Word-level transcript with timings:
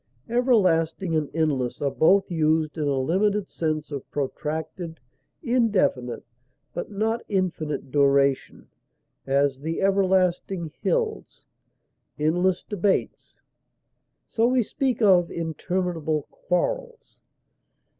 Everlasting 0.29 1.15
and 1.15 1.29
endless 1.31 1.79
are 1.79 1.91
both 1.91 2.31
used 2.31 2.75
in 2.75 2.87
a 2.87 2.97
limited 2.97 3.47
sense 3.47 3.91
of 3.91 4.09
protracted, 4.09 4.99
indefinite, 5.43 6.23
but 6.73 6.89
not 6.89 7.21
infinite 7.29 7.91
duration; 7.91 8.67
as, 9.27 9.61
the 9.61 9.79
everlasting 9.79 10.71
hills; 10.81 11.45
endless 12.17 12.63
debates; 12.63 13.35
so 14.25 14.47
we 14.47 14.63
speak 14.63 15.03
of 15.03 15.29
interminable 15.29 16.23
quarrels. 16.31 17.19